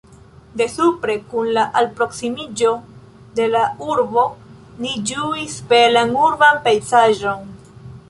[0.59, 2.73] De supre, kun la alproksimiĝo
[3.41, 4.27] de la urbo
[4.83, 7.51] ni ĝuis belan urban pejzaĝon.